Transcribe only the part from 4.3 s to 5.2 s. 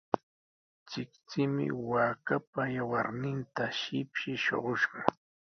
shuqushqa.